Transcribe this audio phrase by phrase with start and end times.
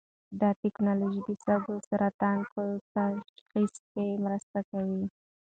[0.39, 2.61] دا ټېکنالوژي د سږو سرطان په
[2.93, 5.03] تشخیص کې مرسته کوي.